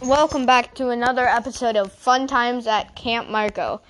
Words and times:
Welcome 0.00 0.46
back 0.46 0.76
to 0.76 0.90
another 0.90 1.26
episode 1.26 1.74
of 1.76 1.92
Fun 1.92 2.28
Times 2.28 2.68
at 2.68 2.94
Camp 2.94 3.28
Marco. 3.28 3.82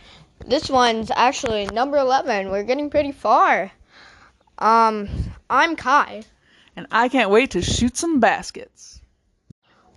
This 0.46 0.70
one's 0.70 1.10
actually 1.14 1.66
number 1.66 1.98
11. 1.98 2.50
We're 2.50 2.62
getting 2.62 2.88
pretty 2.88 3.12
far. 3.12 3.70
Um, 4.56 5.10
I'm 5.50 5.76
Kai. 5.76 6.22
And 6.74 6.86
I 6.90 7.10
can't 7.10 7.28
wait 7.28 7.50
to 7.50 7.60
shoot 7.60 7.98
some 7.98 8.20
baskets. 8.20 9.02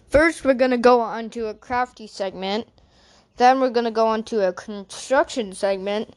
First, 0.10 0.44
we're 0.44 0.54
going 0.54 0.72
to 0.72 0.78
go 0.78 1.00
on 1.00 1.30
to 1.30 1.48
a 1.48 1.54
crafty 1.54 2.08
segment. 2.08 2.68
Then, 3.38 3.62
we're 3.62 3.70
going 3.70 3.86
to 3.86 3.92
go 3.92 4.08
on 4.08 4.24
to 4.24 4.46
a 4.46 4.52
construction 4.52 5.54
segment. 5.54 6.14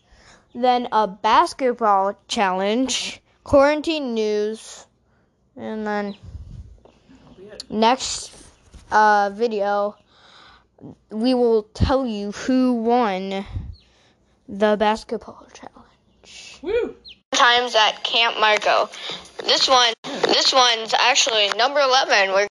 Then, 0.53 0.89
a 0.91 1.07
basketball 1.07 2.19
challenge, 2.27 3.23
quarantine 3.45 4.13
news, 4.13 4.89
and 5.57 5.87
then 5.87 6.17
next 7.71 8.44
uh, 8.95 9.31
video, 9.35 9.97
we 11.11 11.35
will 11.35 11.65
tell 11.75 12.07
you 12.07 12.33
who 12.33 12.75
won 12.75 13.45
the 14.49 14.77
basketball 14.79 15.47
challenge. 15.53 16.59
Woo! 16.63 16.95
Times 17.33 17.75
at 17.75 18.05
Camp 18.05 18.39
Marco. 18.39 18.89
This 19.45 19.69
one, 19.69 19.93
this 20.05 20.53
one's 20.53 20.95
actually 20.95 21.49
number 21.59 21.81
eleven. 21.81 22.33
We're 22.33 22.47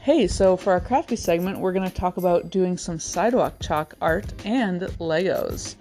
Hey, 0.00 0.28
so 0.28 0.56
for 0.56 0.72
our 0.72 0.80
crafty 0.80 1.16
segment, 1.16 1.58
we're 1.58 1.72
going 1.72 1.88
to 1.88 1.94
talk 1.94 2.16
about 2.16 2.50
doing 2.50 2.78
some 2.78 3.00
sidewalk 3.00 3.58
chalk 3.60 3.94
art 4.00 4.26
and 4.44 4.82
Legos. 5.00 5.74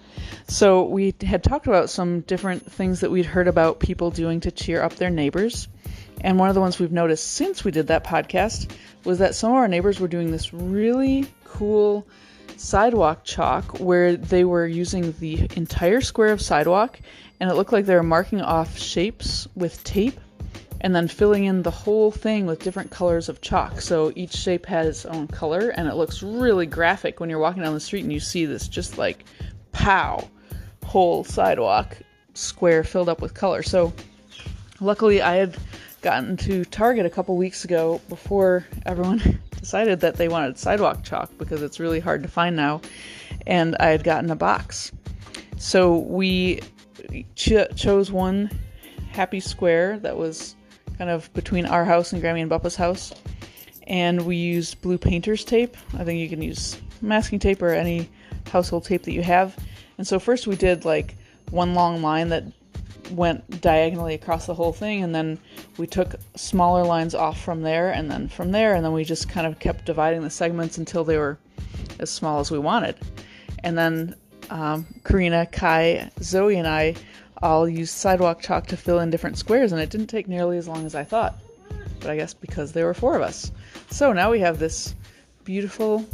So, 0.47 0.83
we 0.83 1.15
had 1.21 1.43
talked 1.43 1.65
about 1.67 1.89
some 1.89 2.21
different 2.21 2.71
things 2.71 2.99
that 2.99 3.09
we'd 3.09 3.25
heard 3.25 3.47
about 3.47 3.79
people 3.79 4.11
doing 4.11 4.41
to 4.41 4.51
cheer 4.51 4.81
up 4.81 4.95
their 4.95 5.09
neighbors. 5.09 5.67
And 6.21 6.39
one 6.39 6.49
of 6.49 6.55
the 6.55 6.61
ones 6.61 6.79
we've 6.79 6.91
noticed 6.91 7.33
since 7.33 7.63
we 7.63 7.71
did 7.71 7.87
that 7.87 8.03
podcast 8.03 8.71
was 9.03 9.19
that 9.19 9.35
some 9.35 9.51
of 9.51 9.57
our 9.57 9.67
neighbors 9.67 9.99
were 9.99 10.07
doing 10.07 10.31
this 10.31 10.53
really 10.53 11.25
cool 11.45 12.07
sidewalk 12.57 13.23
chalk 13.23 13.79
where 13.79 14.15
they 14.15 14.43
were 14.43 14.65
using 14.65 15.13
the 15.19 15.49
entire 15.55 16.01
square 16.01 16.31
of 16.31 16.41
sidewalk 16.41 16.99
and 17.39 17.49
it 17.49 17.55
looked 17.55 17.73
like 17.73 17.85
they 17.85 17.95
were 17.95 18.03
marking 18.03 18.41
off 18.41 18.77
shapes 18.77 19.47
with 19.55 19.83
tape 19.83 20.19
and 20.81 20.95
then 20.95 21.07
filling 21.07 21.45
in 21.45 21.63
the 21.63 21.71
whole 21.71 22.11
thing 22.11 22.45
with 22.45 22.63
different 22.63 22.91
colors 22.91 23.27
of 23.29 23.41
chalk. 23.41 23.81
So 23.81 24.11
each 24.15 24.33
shape 24.33 24.65
has 24.67 24.87
its 24.87 25.05
own 25.05 25.27
color 25.27 25.69
and 25.69 25.87
it 25.87 25.95
looks 25.95 26.23
really 26.23 26.65
graphic 26.65 27.19
when 27.19 27.29
you're 27.29 27.39
walking 27.39 27.63
down 27.63 27.73
the 27.73 27.79
street 27.79 28.03
and 28.03 28.13
you 28.13 28.19
see 28.19 28.45
this 28.45 28.67
just 28.67 28.97
like 28.97 29.25
pow 29.71 30.27
whole 30.85 31.23
sidewalk 31.23 31.97
square 32.33 32.83
filled 32.83 33.09
up 33.09 33.21
with 33.21 33.33
color. 33.33 33.63
So 33.63 33.93
luckily 34.79 35.21
I 35.21 35.35
had 35.35 35.57
gotten 36.01 36.37
to 36.37 36.63
Target 36.65 37.05
a 37.05 37.09
couple 37.09 37.35
weeks 37.35 37.65
ago 37.65 37.99
before 38.07 38.65
everyone 38.85 39.39
decided 39.59 39.99
that 40.01 40.15
they 40.15 40.27
wanted 40.27 40.57
sidewalk 40.57 41.03
chalk 41.03 41.31
because 41.37 41.61
it's 41.61 41.79
really 41.79 41.99
hard 41.99 42.21
to 42.23 42.29
find 42.29 42.55
now 42.55 42.81
and 43.47 43.75
I 43.79 43.87
had 43.87 44.03
gotten 44.03 44.29
a 44.29 44.35
box. 44.35 44.91
So 45.57 45.97
we 45.97 46.61
ch- 47.35 47.75
chose 47.75 48.11
one 48.11 48.51
happy 49.11 49.39
square 49.39 49.99
that 49.99 50.17
was 50.17 50.55
kind 50.97 51.09
of 51.09 51.31
between 51.33 51.65
our 51.65 51.85
house 51.85 52.13
and 52.13 52.21
Grammy 52.21 52.41
and 52.41 52.51
Buppa's 52.51 52.75
house. 52.75 53.13
And 53.87 54.25
we 54.25 54.35
used 54.35 54.81
blue 54.81 54.97
painter's 54.97 55.43
tape. 55.43 55.75
I 55.97 56.03
think 56.03 56.19
you 56.19 56.29
can 56.29 56.41
use 56.41 56.79
masking 57.01 57.39
tape 57.39 57.61
or 57.61 57.69
any 57.69 58.09
household 58.51 58.85
tape 58.85 59.03
that 59.03 59.13
you 59.13 59.21
have. 59.21 59.55
And 59.97 60.07
so 60.07 60.19
first 60.19 60.47
we 60.47 60.55
did 60.55 60.85
like 60.85 61.15
one 61.51 61.73
long 61.73 62.01
line 62.01 62.29
that 62.29 62.43
went 63.11 63.61
diagonally 63.61 64.15
across 64.15 64.47
the 64.47 64.53
whole 64.53 64.73
thing 64.73 65.03
and 65.03 65.13
then 65.13 65.37
we 65.77 65.85
took 65.85 66.15
smaller 66.35 66.83
lines 66.83 67.13
off 67.13 67.39
from 67.39 67.61
there 67.61 67.91
and 67.91 68.09
then 68.09 68.27
from 68.27 68.51
there 68.51 68.73
and 68.73 68.83
then 68.83 68.93
we 68.93 69.03
just 69.03 69.29
kind 69.29 69.45
of 69.45 69.59
kept 69.59 69.85
dividing 69.85 70.23
the 70.23 70.29
segments 70.29 70.77
until 70.79 71.03
they 71.03 71.17
were 71.17 71.37
as 71.99 72.09
small 72.09 72.39
as 72.39 72.51
we 72.51 72.59
wanted. 72.59 72.95
And 73.63 73.77
then 73.77 74.15
um, 74.49 74.85
Karina, 75.03 75.45
Kai, 75.45 76.09
Zoe, 76.21 76.57
and 76.57 76.67
I 76.67 76.95
all 77.41 77.67
used 77.67 77.95
sidewalk 77.95 78.41
chalk 78.41 78.67
to 78.67 78.77
fill 78.77 78.99
in 78.99 79.09
different 79.09 79.37
squares, 79.37 79.71
and 79.71 79.81
it 79.81 79.89
didn't 79.89 80.07
take 80.07 80.27
nearly 80.27 80.57
as 80.57 80.67
long 80.67 80.85
as 80.85 80.95
I 80.95 81.03
thought. 81.03 81.37
But 81.99 82.09
I 82.09 82.15
guess 82.15 82.33
because 82.33 82.71
there 82.71 82.85
were 82.85 82.93
four 82.93 83.15
of 83.15 83.21
us. 83.21 83.51
So 83.89 84.13
now 84.13 84.31
we 84.31 84.39
have 84.39 84.59
this 84.59 84.95
beautiful 85.43 86.05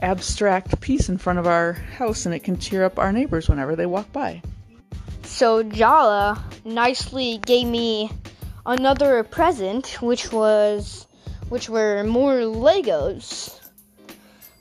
abstract 0.00 0.80
piece 0.80 1.08
in 1.08 1.18
front 1.18 1.38
of 1.38 1.46
our 1.46 1.72
house, 1.72 2.26
and 2.26 2.34
it 2.34 2.40
can 2.40 2.58
cheer 2.58 2.84
up 2.84 2.98
our 2.98 3.12
neighbors 3.12 3.48
whenever 3.48 3.76
they 3.76 3.86
walk 3.86 4.12
by. 4.12 4.42
So 5.22 5.62
Jala 5.62 6.42
nicely 6.64 7.38
gave 7.38 7.66
me 7.66 8.10
another 8.64 9.22
present, 9.24 10.00
which 10.00 10.32
was 10.32 11.06
which 11.48 11.68
were 11.68 12.02
more 12.04 12.34
Legos. 12.34 13.60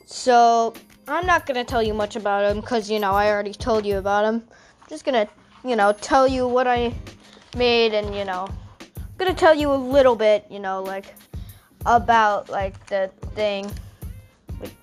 So 0.05 0.73
I'm 1.07 1.25
not 1.25 1.45
gonna 1.45 1.63
tell 1.63 1.83
you 1.83 1.93
much 1.93 2.15
about 2.15 2.47
them 2.47 2.61
because 2.61 2.89
you 2.89 2.99
know 2.99 3.11
I 3.11 3.29
already 3.29 3.53
told 3.53 3.85
you 3.85 3.97
about 3.97 4.23
them. 4.23 4.43
I'm 4.81 4.89
just 4.89 5.05
gonna 5.05 5.27
you 5.63 5.75
know 5.75 5.93
tell 5.93 6.27
you 6.27 6.47
what 6.47 6.67
I 6.67 6.93
made 7.55 7.93
and 7.93 8.15
you 8.15 8.25
know 8.25 8.47
I'm 8.97 9.17
gonna 9.17 9.33
tell 9.33 9.55
you 9.55 9.71
a 9.71 9.75
little 9.75 10.15
bit 10.15 10.45
you 10.49 10.59
know 10.59 10.83
like 10.83 11.15
about 11.85 12.49
like 12.49 12.85
the 12.87 13.11
thing, 13.35 13.71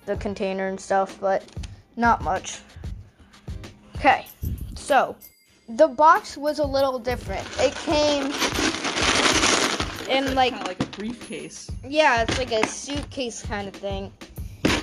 the 0.05 0.15
container 0.17 0.67
and 0.67 0.79
stuff, 0.79 1.17
but 1.19 1.43
not 1.95 2.21
much. 2.21 2.59
Okay, 3.95 4.25
so 4.75 5.15
the 5.69 5.87
box 5.87 6.35
was 6.37 6.59
a 6.59 6.65
little 6.65 6.99
different. 6.99 7.47
It 7.59 7.73
came 7.75 8.25
in 10.09 10.35
like 10.35 10.53
like 10.67 10.81
a 10.81 10.85
briefcase. 10.97 11.69
yeah, 11.87 12.23
it's 12.23 12.37
like 12.37 12.51
a 12.51 12.67
suitcase 12.67 13.43
kind 13.43 13.67
of 13.67 13.73
thing. 13.73 14.11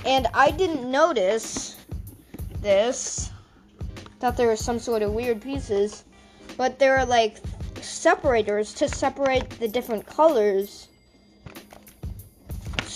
And 0.06 0.26
I 0.32 0.50
didn't 0.50 0.90
notice 0.90 1.76
this. 2.60 3.30
Thought 4.18 4.36
there 4.36 4.46
were 4.46 4.56
some 4.56 4.78
sort 4.78 5.02
of 5.02 5.12
weird 5.12 5.40
pieces, 5.40 6.04
but 6.56 6.78
there 6.78 6.96
are 6.98 7.06
like 7.06 7.38
separators 7.80 8.74
to 8.74 8.88
separate 8.88 9.48
the 9.50 9.68
different 9.68 10.06
colors 10.06 10.88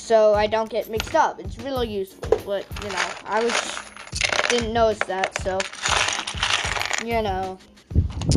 so 0.04 0.34
I 0.34 0.46
don't 0.46 0.68
get 0.68 0.90
mixed 0.90 1.14
up. 1.14 1.40
It's 1.40 1.58
really 1.60 1.88
useful, 1.88 2.38
but 2.44 2.66
you 2.82 2.90
know, 2.90 3.08
I 3.24 3.42
was 3.42 3.80
didn't 4.50 4.74
notice 4.74 4.98
that, 5.06 5.36
so 5.40 5.58
you 7.06 7.22
know. 7.22 7.58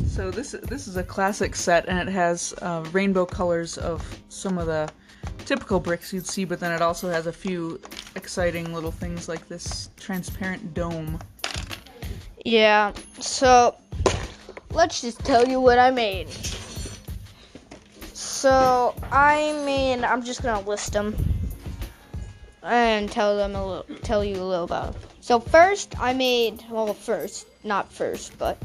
So 0.05 0.31
this 0.31 0.55
this 0.63 0.87
is 0.87 0.95
a 0.95 1.03
classic 1.03 1.57
set, 1.57 1.89
and 1.89 1.99
it 1.99 2.09
has 2.09 2.53
uh, 2.61 2.85
rainbow 2.93 3.25
colors 3.25 3.77
of 3.77 4.01
some 4.29 4.57
of 4.57 4.67
the 4.67 4.89
typical 5.39 5.81
bricks 5.81 6.13
you'd 6.13 6.25
see, 6.25 6.45
but 6.45 6.61
then 6.61 6.71
it 6.71 6.81
also 6.81 7.09
has 7.09 7.27
a 7.27 7.33
few 7.33 7.81
exciting 8.15 8.73
little 8.73 8.91
things 8.91 9.27
like 9.27 9.49
this 9.49 9.89
transparent 9.97 10.73
dome. 10.73 11.19
Yeah, 12.45 12.93
so 13.19 13.75
let's 14.71 15.01
just 15.01 15.19
tell 15.25 15.45
you 15.45 15.59
what 15.59 15.79
I 15.79 15.91
made. 15.91 16.29
So 18.13 18.95
I 19.11 19.51
mean, 19.65 20.05
I'm 20.05 20.23
just 20.23 20.41
gonna 20.41 20.65
list 20.65 20.93
them 20.93 21.13
and 22.63 23.11
tell 23.11 23.37
them 23.37 23.55
a 23.55 23.65
little, 23.65 23.95
tell 23.97 24.23
you 24.23 24.35
a 24.35 24.43
little 24.43 24.65
about. 24.65 24.95
So 25.21 25.39
first, 25.39 25.99
I 25.99 26.13
made 26.13 26.63
well, 26.69 26.93
first, 26.93 27.47
not 27.63 27.91
first, 27.91 28.37
but 28.37 28.57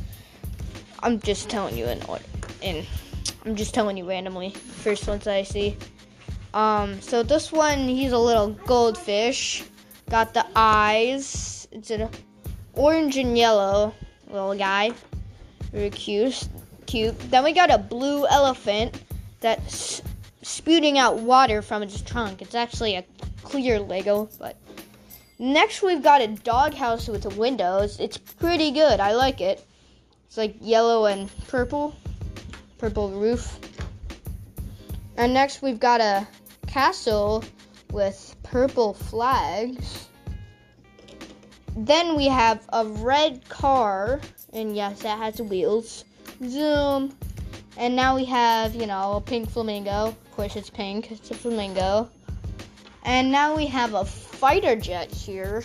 I'm 1.00 1.20
just 1.20 1.48
telling 1.48 1.76
you 1.76 1.86
in 1.86 2.02
order. 2.04 2.24
In 2.60 2.86
I'm 3.44 3.56
just 3.56 3.74
telling 3.74 3.96
you 3.96 4.08
randomly. 4.08 4.50
First 4.50 5.08
ones 5.08 5.26
I 5.26 5.42
see. 5.42 5.76
Um, 6.54 7.00
so 7.00 7.22
this 7.22 7.50
one, 7.50 7.88
he's 7.88 8.12
a 8.12 8.18
little 8.18 8.50
goldfish. 8.50 9.64
Got 10.10 10.34
the 10.34 10.46
eyes. 10.54 11.66
It's 11.72 11.90
an 11.90 12.08
orange 12.74 13.16
and 13.16 13.36
yellow 13.36 13.94
little 14.28 14.54
guy. 14.54 14.92
Very 15.72 15.90
cute. 15.90 16.48
Cute. 16.86 17.18
Then 17.30 17.44
we 17.44 17.52
got 17.52 17.70
a 17.70 17.78
blue 17.78 18.26
elephant 18.26 19.02
that's 19.40 20.02
spewing 20.42 20.98
out 20.98 21.18
water 21.18 21.62
from 21.62 21.82
its 21.82 22.00
trunk. 22.02 22.42
It's 22.42 22.54
actually 22.54 22.96
a 22.96 23.04
clear 23.52 23.78
Lego, 23.78 24.30
but 24.38 24.56
next 25.38 25.82
we've 25.82 26.02
got 26.02 26.22
a 26.22 26.26
doghouse 26.26 27.06
with 27.06 27.36
windows. 27.36 28.00
It's 28.00 28.16
pretty 28.16 28.70
good. 28.70 28.98
I 28.98 29.12
like 29.12 29.42
it. 29.42 29.62
It's 30.26 30.38
like 30.38 30.56
yellow 30.62 31.04
and 31.04 31.30
purple, 31.48 31.94
purple 32.78 33.10
roof. 33.10 33.58
And 35.18 35.34
next 35.34 35.60
we've 35.60 35.78
got 35.78 36.00
a 36.00 36.26
castle 36.66 37.44
with 37.92 38.34
purple 38.42 38.94
flags. 38.94 40.08
Then 41.76 42.16
we 42.16 42.28
have 42.28 42.66
a 42.72 42.86
red 42.86 43.46
car, 43.50 44.22
and 44.54 44.74
yes, 44.74 45.02
that 45.02 45.18
has 45.18 45.42
wheels. 45.42 46.06
Zoom. 46.42 47.14
And 47.76 47.94
now 47.94 48.16
we 48.16 48.24
have, 48.24 48.74
you 48.74 48.86
know, 48.86 49.16
a 49.16 49.20
pink 49.20 49.50
flamingo. 49.50 50.06
Of 50.06 50.30
course, 50.30 50.56
it's 50.56 50.70
pink, 50.70 51.12
it's 51.12 51.30
a 51.30 51.34
flamingo. 51.34 52.08
And 53.04 53.32
now 53.32 53.56
we 53.56 53.66
have 53.66 53.94
a 53.94 54.04
fighter 54.04 54.76
jet 54.76 55.10
here. 55.10 55.64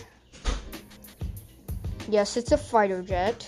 Yes, 2.10 2.38
it's 2.38 2.51
a 2.51 2.57
fighter 2.57 3.01
jet. 3.01 3.48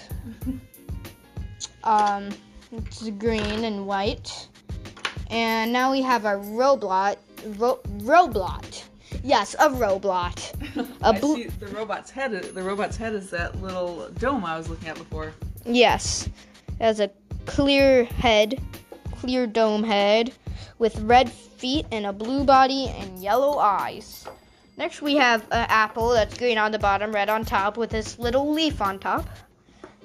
um, 1.83 2.29
it's 2.71 3.09
green 3.11 3.63
and 3.63 3.87
white. 3.87 4.47
And 5.29 5.71
now 5.71 5.91
we 5.91 6.01
have 6.01 6.25
a 6.25 6.37
robot. 6.37 7.17
Ro- 7.57 7.79
robot. 8.01 8.85
Yes, 9.23 9.55
a 9.59 9.69
robot. 9.69 10.53
A 11.01 11.13
blue. 11.13 11.35
see 11.35 11.47
the 11.47 11.67
robot's 11.67 12.11
head. 12.11 12.31
The 12.31 12.63
robot's 12.63 12.95
head 12.95 13.13
is 13.13 13.29
that 13.31 13.59
little 13.61 14.09
dome 14.19 14.45
I 14.45 14.57
was 14.57 14.69
looking 14.69 14.87
at 14.87 14.97
before. 14.97 15.33
Yes, 15.65 16.27
it 16.67 16.83
has 16.83 16.99
a 16.99 17.09
clear 17.45 18.05
head, 18.05 18.61
clear 19.19 19.47
dome 19.47 19.83
head, 19.83 20.33
with 20.79 20.97
red 21.01 21.29
feet 21.29 21.85
and 21.91 22.05
a 22.05 22.13
blue 22.13 22.43
body 22.43 22.87
and 22.87 23.21
yellow 23.21 23.57
eyes. 23.59 24.25
Next, 24.77 25.01
we 25.01 25.15
have 25.17 25.43
an 25.51 25.67
apple 25.69 26.09
that's 26.09 26.37
green 26.37 26.57
on 26.57 26.71
the 26.71 26.79
bottom, 26.79 27.11
red 27.13 27.29
on 27.29 27.43
top, 27.45 27.75
with 27.77 27.89
this 27.89 28.17
little 28.17 28.51
leaf 28.51 28.81
on 28.81 28.97
top. 28.97 29.27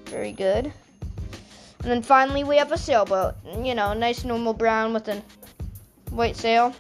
Very 0.07 0.33
good. 0.33 0.67
And 0.67 1.91
then 1.93 2.03
finally, 2.03 2.45
we 2.45 2.57
have 2.57 2.73
a 2.73 2.79
sailboat. 2.79 3.35
You 3.63 3.75
know, 3.75 3.95
nice 3.95 4.25
normal 4.25 4.53
brown 4.53 4.93
with 4.93 5.07
a 5.09 5.23
white 6.11 6.37
sail. 6.37 6.75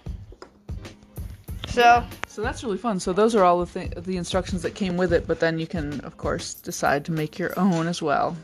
So, 1.68 2.04
So 2.26 2.42
that's 2.42 2.62
really 2.64 2.78
fun. 2.78 2.98
So 3.00 3.12
those 3.12 3.34
are 3.34 3.44
all 3.44 3.64
the 3.64 3.66
th- 3.80 4.04
the 4.04 4.16
instructions 4.16 4.62
that 4.62 4.74
came 4.74 4.96
with 4.96 5.12
it, 5.12 5.26
but 5.26 5.40
then 5.40 5.58
you 5.58 5.66
can, 5.66 6.00
of 6.00 6.16
course, 6.16 6.54
decide 6.54 7.04
to 7.06 7.12
make 7.12 7.38
your 7.38 7.56
own 7.58 7.86
as 7.86 8.02
well. 8.02 8.36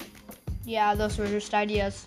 yeah, 0.64 0.94
those 0.94 1.18
were 1.18 1.26
just 1.26 1.54
ideas. 1.54 2.06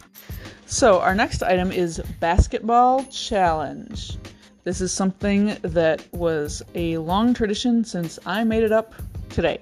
So 0.73 1.01
our 1.01 1.13
next 1.13 1.43
item 1.43 1.71
is 1.71 2.01
basketball 2.19 3.03
challenge. 3.05 4.17
This 4.63 4.81
is 4.81 4.91
something 4.91 5.55
that 5.61 6.03
was 6.11 6.63
a 6.73 6.97
long 6.97 7.35
tradition 7.35 7.85
since 7.85 8.17
I 8.25 8.43
made 8.43 8.63
it 8.63 8.71
up 8.71 8.95
today. 9.29 9.61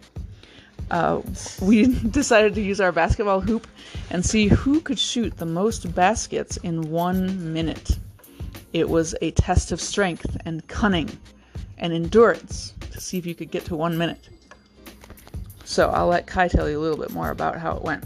Uh, 0.89 1.21
we 1.61 1.87
decided 2.11 2.55
to 2.55 2.61
use 2.61 2.79
our 2.79 2.93
basketball 2.93 3.41
hoop 3.41 3.67
and 4.09 4.25
see 4.25 4.47
who 4.47 4.79
could 4.79 4.97
shoot 4.97 5.35
the 5.35 5.45
most 5.45 5.93
baskets 5.93 6.55
in 6.55 6.89
one 6.89 7.51
minute. 7.51 7.99
It 8.71 8.87
was 8.87 9.13
a 9.21 9.31
test 9.31 9.73
of 9.73 9.81
strength 9.81 10.37
and 10.45 10.65
cunning 10.69 11.09
and 11.77 11.91
endurance 11.91 12.73
to 12.89 13.01
see 13.01 13.17
if 13.17 13.25
you 13.25 13.35
could 13.35 13.51
get 13.51 13.65
to 13.65 13.75
one 13.75 13.97
minute. 13.97 14.29
So 15.65 15.89
I'll 15.89 16.07
let 16.07 16.25
Kai 16.25 16.47
tell 16.47 16.69
you 16.69 16.79
a 16.79 16.81
little 16.81 16.97
bit 16.97 17.11
more 17.11 17.31
about 17.31 17.59
how 17.59 17.75
it 17.75 17.81
went. 17.81 18.05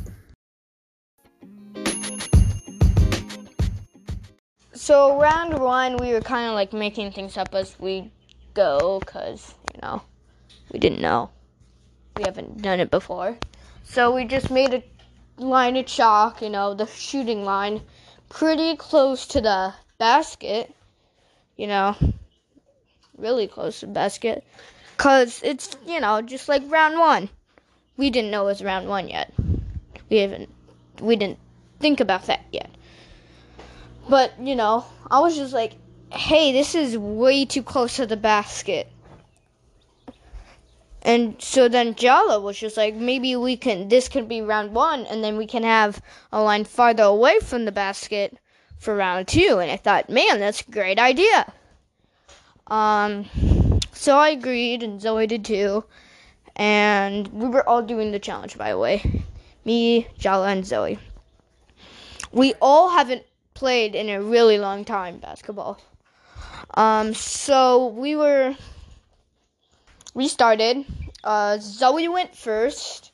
So 4.85 5.19
round 5.19 5.57
one, 5.57 5.97
we 5.97 6.13
were 6.13 6.21
kind 6.21 6.47
of 6.47 6.53
like 6.53 6.71
making 6.71 7.11
things 7.11 7.37
up 7.37 7.55
as 7.55 7.75
we 7.79 8.11
go, 8.53 9.01
cause 9.03 9.55
you 9.73 9.81
know 9.81 10.03
we 10.71 10.77
didn't 10.77 11.01
know, 11.01 11.31
we 12.15 12.21
haven't 12.23 12.61
done 12.61 12.79
it 12.79 12.91
before. 12.91 13.35
So 13.83 14.13
we 14.13 14.25
just 14.25 14.51
made 14.51 14.75
a 14.75 14.83
line 15.41 15.75
of 15.75 15.87
chalk, 15.87 16.39
you 16.43 16.51
know, 16.51 16.75
the 16.75 16.85
shooting 16.85 17.43
line, 17.43 17.81
pretty 18.29 18.75
close 18.75 19.25
to 19.29 19.41
the 19.41 19.73
basket, 19.97 20.71
you 21.57 21.65
know, 21.65 21.95
really 23.17 23.47
close 23.47 23.79
to 23.79 23.87
the 23.87 23.91
basket, 23.91 24.43
cause 24.97 25.41
it's 25.43 25.75
you 25.87 25.99
know 25.99 26.21
just 26.21 26.47
like 26.47 26.61
round 26.67 26.99
one. 26.99 27.29
We 27.97 28.11
didn't 28.11 28.29
know 28.29 28.43
it 28.43 28.53
was 28.53 28.63
round 28.63 28.87
one 28.87 29.07
yet. 29.07 29.33
We 30.11 30.17
haven't, 30.17 30.49
we 31.01 31.15
didn't 31.15 31.39
think 31.79 32.01
about 32.01 32.27
that 32.27 32.45
yet. 32.51 32.69
But, 34.07 34.33
you 34.39 34.55
know, 34.55 34.85
I 35.09 35.19
was 35.19 35.35
just 35.35 35.53
like, 35.53 35.73
hey, 36.11 36.51
this 36.51 36.75
is 36.75 36.97
way 36.97 37.45
too 37.45 37.63
close 37.63 37.95
to 37.97 38.05
the 38.05 38.17
basket. 38.17 38.87
And 41.01 41.39
so 41.39 41.69
then 41.69 41.93
Jala 41.93 42.39
was 42.39 42.57
just 42.57 42.77
like, 42.77 42.95
maybe 42.95 43.35
we 43.35 43.57
can, 43.57 43.89
this 43.89 44.09
could 44.09 44.27
be 44.27 44.41
round 44.41 44.73
one, 44.73 45.05
and 45.05 45.23
then 45.23 45.37
we 45.37 45.45
can 45.45 45.61
have 45.61 46.01
a 46.31 46.41
line 46.41 46.63
farther 46.63 47.03
away 47.03 47.39
from 47.39 47.65
the 47.65 47.71
basket 47.71 48.37
for 48.79 48.95
round 48.95 49.27
two. 49.27 49.59
And 49.59 49.69
I 49.69 49.77
thought, 49.77 50.09
man, 50.09 50.39
that's 50.39 50.61
a 50.61 50.71
great 50.71 50.97
idea. 50.97 51.53
Um, 52.67 53.25
so 53.93 54.17
I 54.17 54.29
agreed, 54.29 54.81
and 54.81 54.99
Zoe 54.99 55.27
did 55.27 55.45
too. 55.45 55.83
And 56.55 57.27
we 57.27 57.49
were 57.49 57.67
all 57.67 57.83
doing 57.83 58.11
the 58.11 58.19
challenge, 58.19 58.57
by 58.57 58.71
the 58.71 58.79
way. 58.79 59.23
Me, 59.63 60.07
Jala, 60.17 60.47
and 60.47 60.65
Zoe. 60.65 60.97
We 62.31 62.55
all 62.61 62.89
haven't 62.89 63.23
played 63.55 63.95
in 63.95 64.09
a 64.09 64.21
really 64.21 64.59
long 64.59 64.85
time 64.85 65.17
basketball. 65.17 65.79
Um, 66.75 67.13
so 67.15 67.87
we 67.87 68.15
were 68.15 68.55
we 70.13 70.27
started. 70.27 70.85
Uh, 71.23 71.57
Zoe 71.59 72.07
went 72.07 72.35
first. 72.35 73.11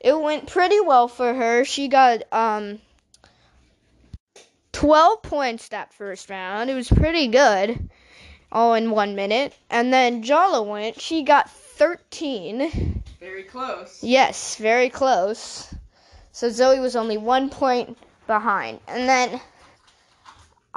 It 0.00 0.18
went 0.20 0.48
pretty 0.48 0.80
well 0.80 1.06
for 1.06 1.32
her. 1.32 1.64
She 1.64 1.88
got 1.88 2.22
um 2.32 2.80
12 4.72 5.22
points 5.22 5.68
that 5.68 5.92
first 5.94 6.28
round. 6.28 6.68
It 6.68 6.74
was 6.74 6.88
pretty 6.88 7.28
good. 7.28 7.88
All 8.52 8.74
in 8.74 8.90
1 8.90 9.14
minute. 9.14 9.54
And 9.70 9.92
then 9.92 10.22
Jala 10.22 10.62
went. 10.62 11.00
She 11.00 11.22
got 11.22 11.50
13. 11.50 13.02
Very 13.18 13.42
close. 13.42 14.02
Yes, 14.02 14.56
very 14.56 14.90
close. 14.90 15.74
So 16.32 16.50
Zoe 16.50 16.78
was 16.78 16.94
only 16.94 17.16
1 17.16 17.48
point 17.48 17.96
behind. 18.26 18.80
And 18.86 19.08
then 19.08 19.40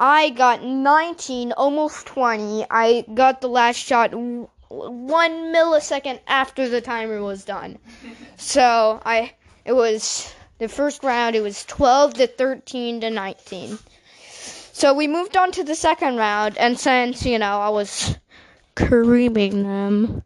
I 0.02 0.30
got 0.30 0.64
19, 0.64 1.52
almost 1.52 2.06
20. 2.06 2.64
I 2.70 3.04
got 3.12 3.42
the 3.42 3.48
last 3.48 3.76
shot 3.76 4.12
w- 4.12 4.48
one 4.68 5.52
millisecond 5.52 6.20
after 6.26 6.70
the 6.70 6.80
timer 6.80 7.22
was 7.22 7.44
done. 7.44 7.78
So 8.38 9.02
I, 9.04 9.34
it 9.66 9.74
was 9.74 10.34
the 10.58 10.66
first 10.66 11.04
round. 11.04 11.36
It 11.36 11.42
was 11.42 11.62
12 11.66 12.14
to 12.14 12.26
13 12.26 13.02
to 13.02 13.10
19. 13.10 13.78
So 14.72 14.94
we 14.94 15.06
moved 15.08 15.36
on 15.36 15.52
to 15.52 15.62
the 15.62 15.74
second 15.74 16.16
round, 16.16 16.56
and 16.56 16.80
since 16.80 17.26
you 17.26 17.38
know 17.38 17.60
I 17.60 17.68
was 17.68 18.16
creaming 18.74 19.62
them, 19.62 20.24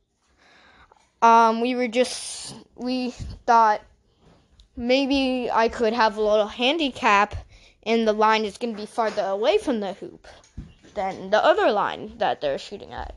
um, 1.21 1.61
we 1.61 1.75
were 1.75 1.89
just 1.89 2.55
we 2.77 3.11
thought 3.47 3.81
maybe 4.77 5.51
I 5.51 5.69
could 5.69 5.93
have 5.93 6.17
a 6.19 6.23
little 6.23 6.47
handicap 6.47 7.35
and 7.87 8.07
the 8.07 8.13
line 8.13 8.45
is 8.45 8.59
going 8.59 8.75
to 8.75 8.81
be 8.81 8.87
farther 8.87 9.23
away 9.23 9.59
from 9.59 9.81
the 9.81 9.93
hoop 9.95 10.27
than 10.95 11.31
the 11.31 11.45
other 11.45 11.71
line 11.71 12.19
that 12.19 12.41
they're 12.41 12.59
shooting 12.59 12.93
at. 12.93 13.15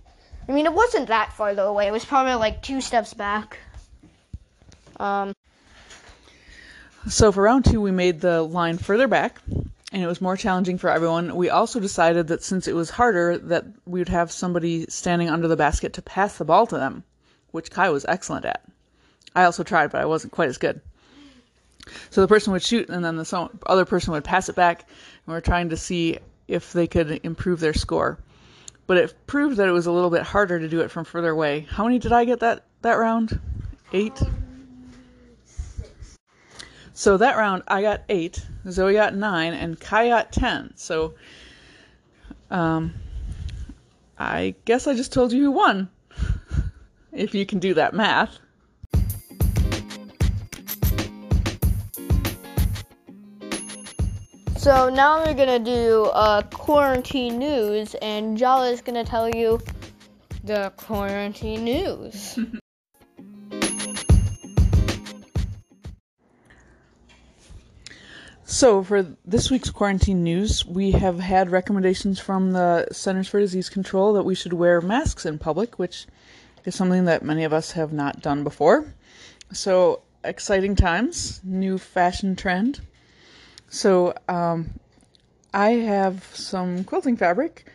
I 0.48 0.52
mean, 0.52 0.66
it 0.66 0.74
wasn't 0.74 1.08
that 1.08 1.34
farther 1.34 1.64
away. 1.64 1.88
It 1.88 1.92
was 1.92 2.06
probably 2.06 2.34
like 2.36 2.62
two 2.62 2.82
steps 2.82 3.14
back. 3.14 3.60
Um, 5.00 5.34
So 7.08 7.32
for 7.32 7.44
round 7.44 7.66
two, 7.66 7.80
we 7.80 7.92
made 7.92 8.20
the 8.20 8.42
line 8.42 8.78
further 8.78 9.08
back, 9.08 9.40
and 9.48 10.04
it 10.04 10.08
was 10.08 10.20
more 10.20 10.36
challenging 10.36 10.78
for 10.78 10.90
everyone. 10.90 11.36
We 11.36 11.50
also 11.50 11.80
decided 11.80 12.28
that 12.28 12.44
since 12.44 12.68
it 12.68 12.76
was 12.76 12.90
harder, 12.90 13.38
that 13.38 13.66
we 13.86 14.00
would 14.00 14.10
have 14.10 14.32
somebody 14.32 14.86
standing 14.90 15.30
under 15.30 15.48
the 15.48 15.56
basket 15.56 15.94
to 15.94 16.02
pass 16.02 16.38
the 16.38 16.46
ball 16.46 16.68
to 16.68 16.76
them, 16.76 17.04
which 17.52 17.72
Kai 17.72 17.90
was 17.90 18.06
excellent 18.06 18.46
at. 18.46 18.62
I 19.36 19.46
also 19.46 19.64
tried, 19.64 19.92
but 19.92 20.02
I 20.02 20.06
wasn't 20.06 20.34
quite 20.34 20.50
as 20.50 20.58
good. 20.58 20.82
So 22.10 22.22
the 22.22 22.28
person 22.28 22.54
would 22.54 22.64
shoot, 22.64 22.90
and 22.90 23.04
then 23.04 23.16
the 23.16 23.50
other 23.66 23.86
person 23.86 24.14
would 24.14 24.24
pass 24.24 24.50
it 24.50 24.56
back, 24.56 24.82
and 24.82 25.34
we 25.34 25.36
are 25.36 25.42
trying 25.42 25.70
to 25.70 25.78
see 25.78 26.18
if 26.48 26.74
they 26.74 26.88
could 26.88 27.20
improve 27.24 27.60
their 27.60 27.74
score. 27.74 28.20
But 28.86 28.98
it 28.98 29.28
proved 29.28 29.58
that 29.58 29.68
it 29.68 29.72
was 29.72 29.86
a 29.86 29.92
little 29.92 30.10
bit 30.10 30.24
harder 30.24 30.60
to 30.60 30.70
do 30.70 30.80
it 30.80 30.92
from 30.92 31.04
further 31.04 31.32
away. 31.32 31.68
How 31.70 31.84
many 31.84 32.00
did 32.00 32.14
I 32.14 32.26
get 32.26 32.40
that 32.40 32.64
that 32.82 32.94
round? 32.94 33.40
Eight. 33.94 34.22
So 36.94 37.18
that 37.18 37.38
round, 37.38 37.64
I 37.68 37.82
got 37.82 38.02
eight, 38.10 38.44
Zoe 38.70 38.94
got 38.94 39.14
nine, 39.14 39.54
and 39.54 39.80
Kai 39.80 40.10
got 40.10 40.32
ten. 40.32 40.74
So, 40.76 41.14
um, 42.50 42.94
I 44.18 44.56
guess 44.66 44.88
I 44.88 44.96
just 44.96 45.14
told 45.14 45.32
you 45.32 45.44
who 45.44 45.52
won. 45.52 45.90
if 47.12 47.36
you 47.36 47.46
can 47.46 47.60
do 47.60 47.74
that 47.74 47.94
math. 47.94 48.40
So 54.68 54.90
now 54.90 55.24
we're 55.24 55.34
gonna 55.34 55.58
do 55.58 56.04
uh, 56.12 56.42
quarantine 56.42 57.40
news, 57.40 57.96
and 58.02 58.38
Jala 58.38 58.70
is 58.70 58.82
gonna 58.82 59.06
tell 59.06 59.34
you 59.34 59.62
the 60.44 60.74
quarantine 60.76 61.64
news. 61.64 62.38
So, 68.50 68.82
for 68.82 69.06
this 69.26 69.52
week's 69.52 69.70
quarantine 69.70 70.24
news, 70.24 70.66
we 70.66 70.92
have 70.92 71.20
had 71.20 71.52
recommendations 71.52 72.18
from 72.20 72.54
the 72.54 72.88
Centers 72.92 73.28
for 73.28 73.40
Disease 73.40 73.70
Control 73.70 74.14
that 74.14 74.24
we 74.24 74.36
should 74.36 74.54
wear 74.54 74.82
masks 74.82 75.26
in 75.26 75.38
public, 75.38 75.78
which 75.78 76.08
is 76.66 76.74
something 76.74 77.06
that 77.06 77.24
many 77.24 77.44
of 77.44 77.54
us 77.54 77.74
have 77.74 77.92
not 77.94 78.22
done 78.22 78.44
before. 78.44 78.94
So, 79.52 80.02
exciting 80.24 80.76
times, 80.76 81.42
new 81.44 81.78
fashion 81.78 82.36
trend. 82.38 82.80
So, 83.70 84.14
um, 84.28 84.70
I 85.54 85.72
have 85.72 86.24
some 86.34 86.84
quilting 86.84 87.18
fabric 87.18 87.66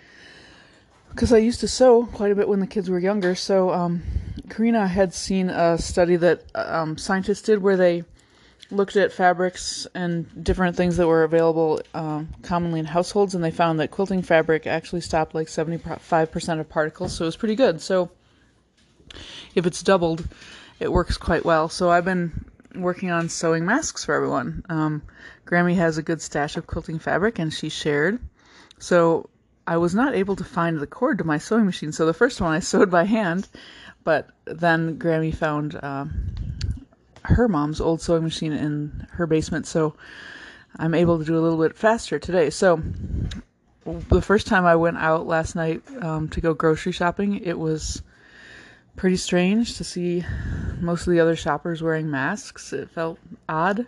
because 1.10 1.32
I 1.32 1.38
used 1.38 1.60
to 1.60 1.68
sew 1.68 2.06
quite 2.06 2.32
a 2.32 2.34
bit 2.34 2.48
when 2.48 2.60
the 2.60 2.66
kids 2.66 2.88
were 2.88 2.98
younger. 2.98 3.34
So, 3.34 3.70
um, 3.70 4.02
Karina 4.48 4.86
had 4.86 5.14
seen 5.14 5.50
a 5.50 5.78
study 5.78 6.16
that 6.16 6.44
um, 6.54 6.96
scientists 6.96 7.42
did 7.42 7.62
where 7.62 7.76
they 7.76 8.04
looked 8.70 8.96
at 8.96 9.12
fabrics 9.12 9.86
and 9.94 10.44
different 10.44 10.76
things 10.76 10.96
that 10.96 11.06
were 11.06 11.24
available 11.24 11.80
um, 11.94 12.28
commonly 12.42 12.80
in 12.80 12.86
households, 12.86 13.34
and 13.34 13.44
they 13.44 13.50
found 13.50 13.78
that 13.80 13.90
quilting 13.90 14.22
fabric 14.22 14.66
actually 14.66 15.00
stopped 15.00 15.34
like 15.34 15.46
75% 15.46 16.60
of 16.60 16.68
particles, 16.68 17.14
so 17.14 17.24
it 17.24 17.28
was 17.28 17.36
pretty 17.36 17.54
good. 17.54 17.80
So 17.80 18.10
if 19.54 19.66
it's 19.66 19.82
doubled, 19.82 20.26
it 20.80 20.90
works 20.90 21.16
quite 21.16 21.44
well. 21.44 21.68
So 21.68 21.90
I've 21.90 22.04
been 22.04 22.44
working 22.74 23.10
on 23.10 23.28
sewing 23.28 23.64
masks 23.64 24.04
for 24.04 24.14
everyone. 24.14 24.64
Um, 24.68 25.02
Grammy 25.46 25.76
has 25.76 25.98
a 25.98 26.02
good 26.02 26.20
stash 26.22 26.56
of 26.56 26.66
quilting 26.66 26.98
fabric, 26.98 27.38
and 27.38 27.52
she 27.52 27.68
shared. 27.68 28.18
So 28.78 29.28
I 29.66 29.76
was 29.76 29.94
not 29.94 30.14
able 30.14 30.36
to 30.36 30.44
find 30.44 30.78
the 30.78 30.86
cord 30.86 31.18
to 31.18 31.24
my 31.24 31.38
sewing 31.38 31.66
machine. 31.66 31.92
So 31.92 32.06
the 32.06 32.14
first 32.14 32.40
one 32.40 32.52
I 32.52 32.58
sewed 32.70 32.90
by 32.90 33.04
hand, 33.04 33.48
but 34.04 34.30
then 34.44 34.98
Grammy 34.98 35.34
found 35.34 35.78
um, 35.82 36.34
her 37.22 37.48
mom's 37.48 37.80
old 37.80 38.00
sewing 38.00 38.24
machine 38.24 38.52
in 38.52 39.06
her 39.12 39.26
basement. 39.26 39.66
So 39.66 39.94
I'm 40.76 40.94
able 40.94 41.18
to 41.18 41.24
do 41.24 41.38
a 41.38 41.40
little 41.40 41.60
bit 41.60 41.76
faster 41.76 42.18
today. 42.18 42.50
So 42.50 42.82
the 43.84 44.22
first 44.22 44.46
time 44.46 44.64
I 44.64 44.76
went 44.76 44.98
out 44.98 45.26
last 45.26 45.54
night 45.54 45.82
um, 46.00 46.28
to 46.30 46.40
go 46.40 46.54
grocery 46.54 46.92
shopping, 46.92 47.40
it 47.40 47.58
was 47.58 48.02
pretty 48.96 49.16
strange 49.16 49.76
to 49.76 49.84
see 49.84 50.24
most 50.80 51.06
of 51.06 51.12
the 51.12 51.20
other 51.20 51.36
shoppers 51.36 51.82
wearing 51.82 52.10
masks. 52.10 52.72
It 52.72 52.90
felt 52.90 53.18
odd. 53.48 53.86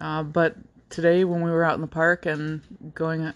Uh, 0.00 0.22
but 0.22 0.56
today, 0.90 1.24
when 1.24 1.42
we 1.42 1.50
were 1.50 1.64
out 1.64 1.74
in 1.74 1.80
the 1.80 1.86
park 1.86 2.26
and 2.26 2.60
going 2.94 3.32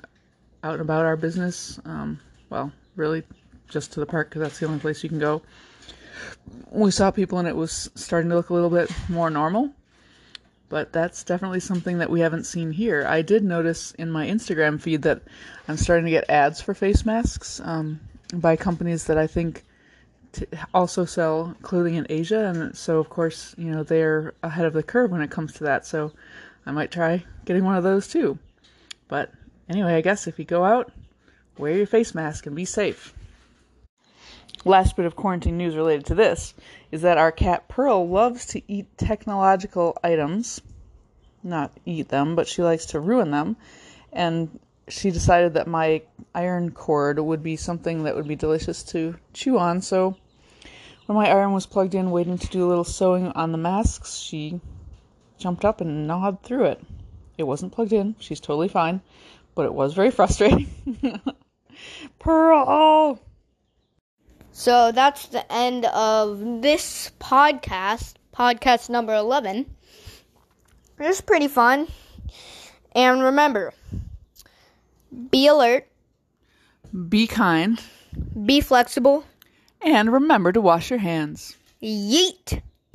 out 0.63 0.73
and 0.73 0.81
about 0.81 1.05
our 1.05 1.17
business, 1.17 1.79
um, 1.85 2.21
well, 2.51 2.73
really 2.97 3.23
just 3.69 3.93
to 3.93 4.01
the 4.01 4.07
park 4.07 4.29
because 4.29 4.43
that's 4.43 4.59
the 4.59 4.67
only 4.67 4.79
place 4.79 5.03
you 5.03 5.09
can 5.09 5.19
go, 5.19 5.43
we 6.71 6.91
saw 6.91 7.11
people 7.11 7.39
and 7.39 7.49
it 7.49 7.57
was 7.57 7.91
starting 7.95 8.31
to 8.31 8.37
look 8.37 8.51
a 8.51 8.55
little 8.55 8.71
bit 8.71 8.91
more 9.09 9.31
normal. 9.31 9.73
But 10.69 10.93
that's 10.93 11.23
definitely 11.23 11.61
something 11.61 11.99
that 11.99 12.11
we 12.11 12.21
haven't 12.21 12.45
seen 12.45 12.73
here. 12.73 13.07
I 13.07 13.23
did 13.23 13.45
notice 13.45 13.93
in 13.93 14.11
my 14.11 14.27
Instagram 14.27 14.81
feed 14.81 15.03
that 15.03 15.23
I'm 15.69 15.77
starting 15.77 16.07
to 16.07 16.11
get 16.11 16.29
ads 16.29 16.61
for 16.61 16.75
face 16.75 17.07
masks 17.07 17.61
um, 17.63 18.01
by 18.35 18.57
companies 18.57 19.05
that 19.05 19.17
I 19.17 19.29
think 19.29 19.63
also 20.75 21.05
sell 21.05 21.55
clothing 21.63 21.95
in 21.95 22.07
Asia, 22.09 22.47
and 22.47 22.77
so 22.77 22.99
of 22.99 23.09
course, 23.09 23.55
you 23.59 23.71
know, 23.71 23.83
they're 23.83 24.35
ahead 24.43 24.67
of 24.67 24.73
the 24.73 24.83
curve 24.83 25.11
when 25.11 25.23
it 25.23 25.31
comes 25.31 25.53
to 25.55 25.65
that. 25.65 25.87
So 25.87 26.13
I 26.65 26.73
might 26.73 26.91
try 26.91 27.25
getting 27.45 27.65
one 27.65 27.77
of 27.77 27.85
those 27.85 28.09
too. 28.09 28.39
But 29.09 29.33
anyway, 29.69 29.95
I 29.95 30.01
guess 30.01 30.27
if 30.27 30.39
you 30.39 30.45
go 30.45 30.65
out, 30.65 30.93
wear 31.59 31.77
your 31.77 31.87
face 31.87 32.15
mask 32.15 32.47
and 32.47 32.57
be 32.57 32.65
safe. 32.65 33.15
Last 34.65 34.97
bit 34.97 35.07
of 35.07 35.15
quarantine 35.15 35.57
news 35.57 35.77
related 35.77 36.07
to 36.07 36.15
this 36.15 36.55
is 36.91 37.03
that 37.03 37.19
our 37.19 37.31
cat 37.31 37.69
Pearl 37.69 38.09
loves 38.09 38.47
to 38.47 38.63
eat 38.67 38.99
technological 38.99 39.97
items. 40.03 40.61
Not 41.43 41.73
eat 41.85 42.09
them, 42.09 42.35
but 42.35 42.49
she 42.49 42.63
likes 42.63 42.87
to 42.87 43.01
ruin 43.01 43.31
them. 43.31 43.57
And 44.13 44.59
she 44.89 45.11
decided 45.11 45.55
that 45.55 45.67
my 45.67 46.03
iron 46.35 46.71
cord 46.71 47.19
would 47.19 47.43
be 47.43 47.57
something 47.57 48.05
that 48.05 48.17
would 48.17 48.29
be 48.29 48.37
delicious 48.37 48.83
to 48.85 49.17
chew 49.33 49.59
on, 49.59 49.83
so 49.83 50.17
when 51.07 51.17
my 51.17 51.29
iron 51.29 51.53
was 51.53 51.67
plugged 51.67 51.95
in, 51.95 52.11
waiting 52.11 52.37
to 52.37 52.47
do 52.49 52.67
a 52.67 52.69
little 52.69 52.85
sewing 52.85 53.29
on 53.29 53.53
the 53.53 53.59
masks, 53.59 54.17
she 54.17 54.61
jumped 55.39 55.65
up 55.65 55.81
and 55.81 56.07
gnawed 56.07 56.43
through 56.43 56.65
it. 56.67 56.83
It 57.39 57.45
wasn't 57.45 57.73
plugged 57.73 57.93
in. 57.93 58.17
She's 58.19 58.41
totally 58.41 58.69
fine, 58.69 59.01
but 59.55 59.67
it 59.67 59.75
was 59.75 59.95
very 59.95 60.11
frustrating. 60.13 60.69
Pearl! 62.19 63.21
So 64.51 64.91
that's 64.91 65.27
the 65.29 65.51
end 65.53 65.85
of 65.85 66.63
this 66.63 67.13
podcast, 67.21 68.15
podcast 68.35 68.91
number 68.91 69.15
11. 69.15 69.67
It 70.99 71.07
was 71.07 71.21
pretty 71.21 71.49
fun. 71.49 71.87
And 72.93 73.23
remember, 73.23 73.75
be 75.31 75.47
alert, 75.47 75.87
be 77.09 77.27
kind, 77.27 77.79
be 78.47 78.63
flexible 78.63 79.25
and 79.87 80.13
remember 80.13 80.53
to 80.53 80.61
wash 80.61 80.91
your 80.91 80.99
hands. 80.99 81.57
Yeet! 81.81 82.61